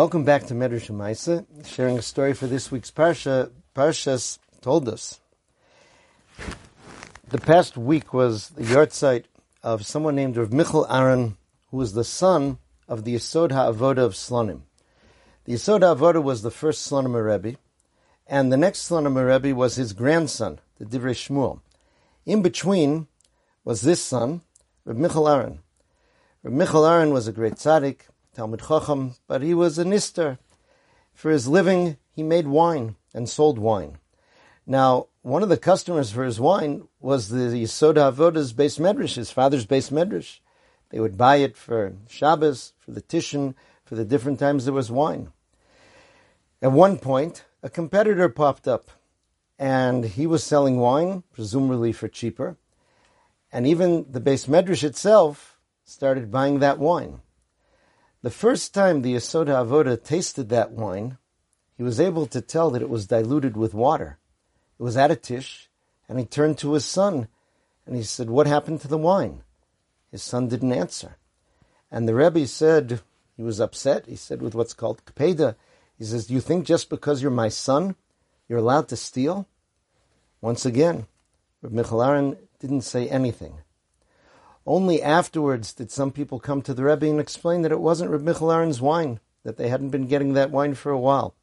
Welcome 0.00 0.24
back 0.24 0.46
to 0.46 0.54
Medrash 0.54 0.88
Maisa, 0.90 1.44
sharing 1.66 1.98
a 1.98 2.00
story 2.00 2.32
for 2.32 2.46
this 2.46 2.72
week's 2.72 2.90
Parsha. 2.90 3.50
Parshas 3.74 4.38
Toldos. 4.62 5.20
The 7.28 7.36
past 7.36 7.76
week 7.76 8.14
was 8.14 8.48
the 8.48 8.62
yahrzeit 8.62 9.24
of 9.62 9.84
someone 9.84 10.16
named 10.16 10.38
Rav 10.38 10.54
Michel 10.54 10.86
Aaron, 10.88 11.36
who 11.70 11.76
was 11.76 11.92
the 11.92 12.02
son 12.02 12.56
of 12.88 13.04
the 13.04 13.14
Yesod 13.14 13.52
Ha'avodah 13.52 13.98
of 13.98 14.14
Slonim. 14.14 14.62
The 15.44 15.52
Yesod 15.52 15.82
Ha'avodah 15.82 16.22
was 16.22 16.40
the 16.40 16.50
first 16.50 16.90
Slonim 16.90 17.22
Rebbe, 17.22 17.58
and 18.26 18.50
the 18.50 18.56
next 18.56 18.88
Slonim 18.88 19.22
Rebbe 19.22 19.54
was 19.54 19.74
his 19.76 19.92
grandson, 19.92 20.60
the 20.78 20.86
Divrei 20.86 21.12
Shmuel. 21.12 21.60
In 22.24 22.40
between 22.40 23.06
was 23.66 23.82
this 23.82 24.02
son, 24.02 24.40
Rav 24.86 24.96
Michel 24.96 25.28
Aaron. 25.28 25.58
Rav 26.42 26.54
Michel 26.54 26.86
Aaron 26.86 27.12
was 27.12 27.28
a 27.28 27.32
great 27.32 27.56
tzaddik, 27.56 28.04
Talmud 28.40 28.62
Chacham, 28.66 29.16
but 29.26 29.42
he 29.42 29.52
was 29.52 29.78
a 29.78 29.84
nister. 29.84 30.38
For 31.12 31.30
his 31.30 31.46
living, 31.46 31.98
he 32.10 32.22
made 32.22 32.48
wine 32.48 32.96
and 33.12 33.28
sold 33.28 33.58
wine. 33.58 33.98
Now, 34.66 35.08
one 35.20 35.42
of 35.42 35.50
the 35.50 35.58
customers 35.58 36.10
for 36.10 36.24
his 36.24 36.40
wine 36.40 36.88
was 37.00 37.28
the 37.28 37.36
Yesod 37.36 37.96
Ha'avodah's 37.96 38.54
beis 38.54 38.80
medrash, 38.80 39.16
his 39.16 39.30
father's 39.30 39.66
beis 39.66 39.92
medrash. 39.92 40.38
They 40.88 41.00
would 41.00 41.18
buy 41.18 41.36
it 41.36 41.54
for 41.54 41.92
Shabbos, 42.08 42.72
for 42.78 42.92
the 42.92 43.02
Tishin, 43.02 43.54
for 43.84 43.94
the 43.94 44.06
different 44.06 44.38
times 44.38 44.64
there 44.64 44.72
was 44.72 44.90
wine. 44.90 45.32
At 46.62 46.72
one 46.72 46.96
point, 46.96 47.44
a 47.62 47.68
competitor 47.68 48.30
popped 48.30 48.66
up, 48.66 48.90
and 49.58 50.06
he 50.06 50.26
was 50.26 50.42
selling 50.42 50.78
wine, 50.78 51.24
presumably 51.30 51.92
for 51.92 52.08
cheaper, 52.08 52.56
and 53.52 53.66
even 53.66 54.06
the 54.10 54.18
beis 54.18 54.48
medrash 54.48 54.82
itself 54.82 55.58
started 55.84 56.30
buying 56.30 56.60
that 56.60 56.78
wine. 56.78 57.20
The 58.22 58.30
first 58.30 58.74
time 58.74 59.00
the 59.00 59.14
Yesod 59.14 59.46
Avoda 59.46 60.02
tasted 60.02 60.50
that 60.50 60.72
wine, 60.72 61.16
he 61.76 61.82
was 61.82 61.98
able 61.98 62.26
to 62.26 62.42
tell 62.42 62.70
that 62.70 62.82
it 62.82 62.90
was 62.90 63.06
diluted 63.06 63.56
with 63.56 63.72
water. 63.72 64.18
It 64.78 64.82
was 64.82 64.96
at 64.96 65.10
a 65.10 65.16
tish, 65.16 65.70
and 66.08 66.18
he 66.18 66.26
turned 66.26 66.58
to 66.58 66.74
his 66.74 66.84
son, 66.84 67.28
and 67.86 67.96
he 67.96 68.02
said, 68.02 68.28
What 68.28 68.46
happened 68.46 68.82
to 68.82 68.88
the 68.88 68.98
wine? 68.98 69.42
His 70.10 70.22
son 70.22 70.48
didn't 70.48 70.72
answer. 70.72 71.16
And 71.90 72.06
the 72.06 72.14
Rebbe 72.14 72.46
said, 72.46 73.00
he 73.36 73.42
was 73.42 73.58
upset. 73.58 74.04
He 74.04 74.16
said, 74.16 74.42
with 74.42 74.54
what's 74.54 74.74
called 74.74 75.02
kapeda, 75.06 75.54
he 75.98 76.04
says, 76.04 76.26
Do 76.26 76.34
you 76.34 76.42
think 76.42 76.66
just 76.66 76.90
because 76.90 77.22
you're 77.22 77.30
my 77.30 77.48
son, 77.48 77.96
you're 78.48 78.58
allowed 78.58 78.88
to 78.88 78.96
steal? 78.96 79.48
Once 80.42 80.66
again, 80.66 81.06
Reb 81.62 81.72
Michel 81.72 82.02
Aaron 82.02 82.36
didn't 82.58 82.82
say 82.82 83.08
anything. 83.08 83.54
Only 84.66 85.02
afterwards 85.02 85.72
did 85.72 85.90
some 85.90 86.10
people 86.10 86.38
come 86.38 86.62
to 86.62 86.74
the 86.74 86.84
Rebbe 86.84 87.08
and 87.08 87.18
explain 87.18 87.62
that 87.62 87.72
it 87.72 87.80
wasn't 87.80 88.10
Reb 88.10 88.22
Michel 88.22 88.52
Aaron's 88.52 88.80
wine, 88.80 89.20
that 89.42 89.56
they 89.56 89.68
hadn't 89.68 89.90
been 89.90 90.06
getting 90.06 90.34
that 90.34 90.50
wine 90.50 90.74
for 90.74 90.92
a 90.92 90.98
while. 90.98 91.34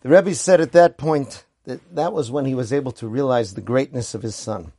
The 0.00 0.08
Rebbe 0.08 0.34
said 0.34 0.60
at 0.60 0.72
that 0.72 0.98
point 0.98 1.44
that 1.64 1.94
that 1.94 2.12
was 2.12 2.30
when 2.30 2.44
he 2.44 2.54
was 2.54 2.72
able 2.72 2.92
to 2.92 3.08
realize 3.08 3.54
the 3.54 3.60
greatness 3.60 4.14
of 4.14 4.22
his 4.22 4.34
son. 4.34 4.72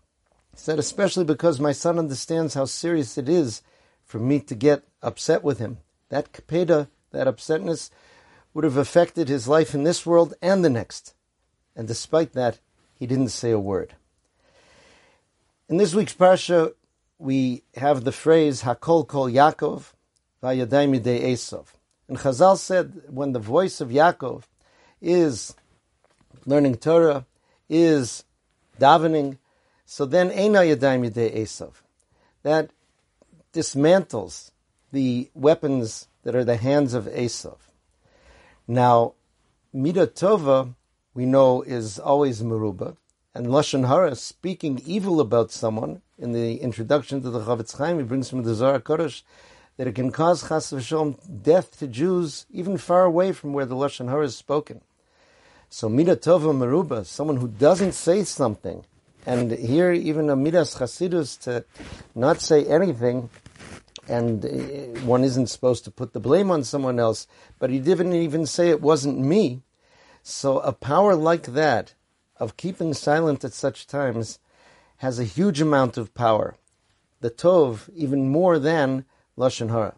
He 0.52 0.58
said, 0.58 0.80
especially 0.80 1.26
because 1.26 1.60
my 1.60 1.72
son 1.72 1.98
understands 1.98 2.54
how 2.54 2.66
serious 2.66 3.18
it 3.18 3.28
is 3.28 3.62
for 4.04 4.20
me 4.20 4.40
to 4.42 4.56
get 4.56 4.84
upset 5.02 5.44
with 5.44 5.60
him. 5.60 5.80
That 6.10 6.32
kapeda, 6.32 6.88
that 7.12 7.28
upsetness, 7.28 7.90
would 8.54 8.64
have 8.64 8.78
affected 8.78 9.30
his 9.30 9.48
life 9.48 9.74
in 9.74 9.84
this 9.84 10.06
world 10.06 10.34
and 10.42 10.64
the 10.64 10.70
next. 10.70 11.14
And 11.76 11.88
despite 11.88 12.34
that, 12.34 12.60
he 12.94 13.08
didn't 13.08 13.30
say 13.30 13.52
a 13.52 13.60
word. 13.60 13.96
In 15.68 15.78
this 15.78 15.96
week's 15.96 16.14
parsha, 16.14 16.74
we 17.24 17.64
have 17.76 18.04
the 18.04 18.12
phrase 18.12 18.64
Hakol 18.64 19.08
Kol 19.08 19.30
Yaakov 19.30 19.94
Vayadai 20.44 20.90
Midei 20.90 21.24
Esav. 21.24 21.68
And 22.10 22.18
Chazal 22.18 22.58
said 22.58 23.04
when 23.08 23.32
the 23.32 23.40
voice 23.40 23.80
of 23.80 23.90
Yaakov 23.90 24.44
is 25.02 25.56
learning 26.46 26.76
Torah, 26.76 27.26
is 27.70 28.26
davening, 28.78 29.38
so 29.86 30.06
then 30.06 30.32
Eina 30.32 30.76
Yadai 30.76 31.00
Midei 31.00 31.34
Esav. 31.38 31.72
That 32.42 32.72
dismantles 33.54 34.52
the 34.92 35.30
weapons 35.34 36.10
that 36.24 36.36
are 36.36 36.44
the 36.44 36.58
hands 36.58 36.94
of 36.94 37.06
Esav. 37.06 37.58
Now, 38.68 39.14
Midah 39.74 40.08
Tova, 40.08 40.76
we 41.14 41.26
know, 41.26 41.62
is 41.62 42.00
always 42.00 42.42
Meruba, 42.42 42.98
and 43.36 43.48
Lashon 43.48 43.88
Hara, 43.88 44.16
speaking 44.16 44.82
evil 44.86 45.20
about 45.20 45.52
someone, 45.52 46.02
in 46.20 46.34
the 46.34 46.58
introduction 46.58 47.22
to 47.22 47.32
the 47.32 47.40
Chofetz 47.40 47.78
Chaim, 47.78 47.98
he 47.98 48.04
brings 48.04 48.30
from 48.30 48.44
the 48.44 48.54
Zohar 48.54 48.80
Kodesh 48.80 49.24
that 49.78 49.88
it 49.88 49.96
can 49.96 50.12
cause 50.12 50.48
chas 50.48 50.72
v'shalom 50.72 51.18
death 51.42 51.80
to 51.80 51.88
Jews 51.88 52.46
even 52.52 52.78
far 52.78 53.06
away 53.06 53.32
from 53.32 53.54
where 53.54 53.66
the 53.66 53.76
Lashon 53.76 54.08
Hara 54.10 54.26
is 54.26 54.36
spoken. 54.36 54.82
So 55.70 55.90
Midah 55.90 56.18
Tova 56.18 56.54
Meruba, 56.54 57.06
someone 57.06 57.38
who 57.38 57.48
doesn't 57.48 57.94
say 57.94 58.24
something, 58.24 58.86
and 59.26 59.52
here 59.52 59.92
even 59.92 60.30
a 60.30 60.36
Midas 60.36 60.76
Chasidus 60.76 61.40
to 61.42 61.66
not 62.14 62.40
say 62.40 62.64
anything, 62.66 63.32
and 64.08 64.46
uh, 64.46 64.50
one 65.02 65.24
isn't 65.24 65.48
supposed 65.48 65.86
to 65.86 65.92
put 65.92 66.14
the 66.14 66.20
blame 66.20 66.52
on 66.52 66.64
someone 66.64 67.00
else, 67.00 67.26
but 67.58 67.72
he 67.72 67.80
didn't 67.80 68.14
even 68.14 68.46
say 68.46 68.70
it 68.70 68.82
wasn't 68.82 69.18
me. 69.18 69.64
So 70.22 70.60
a 70.60 70.72
power 70.72 71.16
like 71.16 71.48
that, 71.54 71.96
of 72.38 72.58
keeping 72.58 72.94
silent 72.94 73.44
at 73.44 73.54
such 73.54 73.88
times, 73.88 74.40
has 74.98 75.20
a 75.20 75.24
huge 75.24 75.62
amount 75.62 75.98
of 75.98 76.14
power. 76.14 76.56
The 77.22 77.30
Tov, 77.30 77.90
even 77.96 78.30
more 78.30 78.60
than 78.60 79.06
Lashon 79.38 79.70
Hara. 79.70 79.96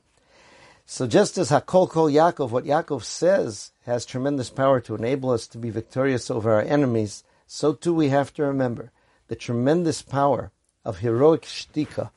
So 0.85 1.07
just 1.07 1.37
as 1.37 1.49
Hakol 1.49 1.89
Kol 1.89 2.09
Yaakov, 2.09 2.51
what 2.51 2.65
Yaakov 2.65 3.03
says 3.03 3.71
has 3.85 4.05
tremendous 4.05 4.49
power 4.49 4.79
to 4.81 4.95
enable 4.95 5.31
us 5.31 5.47
to 5.47 5.57
be 5.57 5.71
victorious 5.71 6.29
over 6.29 6.53
our 6.53 6.61
enemies, 6.61 7.23
so 7.47 7.73
too 7.73 7.93
we 7.93 8.09
have 8.09 8.33
to 8.35 8.43
remember 8.43 8.91
the 9.27 9.35
tremendous 9.35 10.01
power 10.03 10.51
of 10.83 10.99
heroic 10.99 11.41
shtika, 11.41 12.11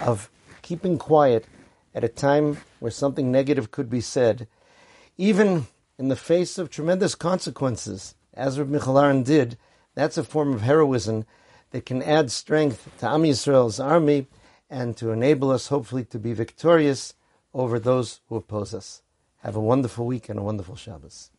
of 0.00 0.30
keeping 0.62 0.98
quiet 0.98 1.46
at 1.94 2.04
a 2.04 2.08
time 2.08 2.58
where 2.78 2.90
something 2.90 3.30
negative 3.30 3.70
could 3.70 3.90
be 3.90 4.00
said, 4.00 4.46
even 5.16 5.66
in 5.98 6.08
the 6.08 6.16
face 6.16 6.58
of 6.58 6.70
tremendous 6.70 7.14
consequences, 7.14 8.14
as 8.34 8.58
Reb 8.58 8.68
Michel 8.68 8.98
Aaron 8.98 9.22
did, 9.22 9.56
that's 9.94 10.18
a 10.18 10.24
form 10.24 10.52
of 10.52 10.62
heroism 10.62 11.24
that 11.70 11.86
can 11.86 12.02
add 12.02 12.30
strength 12.30 12.88
to 12.98 13.08
Am 13.08 13.22
Yisrael's 13.22 13.80
army 13.80 14.26
and 14.70 14.96
to 14.96 15.10
enable 15.10 15.50
us, 15.50 15.68
hopefully, 15.68 16.04
to 16.04 16.18
be 16.18 16.32
victorious 16.32 17.14
over 17.52 17.78
those 17.78 18.20
who 18.28 18.36
oppose 18.36 18.74
us. 18.74 19.02
Have 19.42 19.56
a 19.56 19.60
wonderful 19.60 20.06
week 20.06 20.28
and 20.28 20.38
a 20.38 20.42
wonderful 20.42 20.76
Shabbos. 20.76 21.30